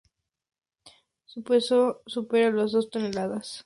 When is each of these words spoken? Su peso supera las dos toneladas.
Su 1.25 1.43
peso 1.43 2.01
supera 2.07 2.49
las 2.49 2.71
dos 2.71 2.89
toneladas. 2.89 3.59